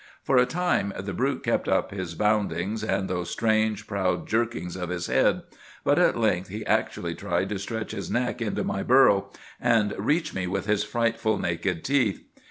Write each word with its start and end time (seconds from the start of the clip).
"For 0.23 0.37
a 0.37 0.47
time 0.47 0.93
the 0.99 1.13
brute 1.13 1.43
kept 1.43 1.67
up 1.69 1.91
his 1.91 2.15
boundings 2.15 2.83
and 2.83 3.07
those 3.07 3.29
strange, 3.29 3.85
proud 3.85 4.25
jerkings 4.27 4.75
of 4.75 4.89
his 4.89 5.05
head; 5.05 5.43
but 5.83 5.99
at 5.99 6.17
length 6.17 6.47
he 6.47 6.65
actually 6.65 7.13
tried 7.13 7.49
to 7.49 7.59
stretch 7.59 7.91
his 7.91 8.09
neck 8.09 8.41
into 8.41 8.63
my 8.63 8.81
burrow, 8.81 9.29
and 9.59 9.93
reach 9.99 10.33
me 10.33 10.47
with 10.47 10.65
his 10.65 10.83
frightful 10.83 11.37
naked 11.37 11.83
teeth. 11.83 12.25